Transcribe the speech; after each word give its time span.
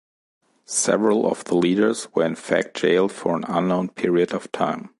Several 0.65 1.29
of 1.29 1.43
the 1.43 1.55
leaders 1.55 2.07
were 2.15 2.25
in 2.25 2.33
fact 2.33 2.75
jailed, 2.75 3.11
for 3.11 3.37
an 3.37 3.43
unknown 3.47 3.89
period 3.89 4.33
of 4.33 4.51
time. 4.51 4.89